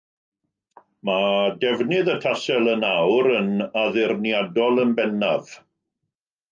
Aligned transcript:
Mae 1.09 1.51
defnydd 1.65 2.09
y 2.15 2.17
tasel 2.25 2.73
yn 2.73 2.87
awr 2.91 3.31
yn 3.41 3.53
addurniadol 3.85 4.85
yn 4.87 5.01
bennaf. 5.03 5.55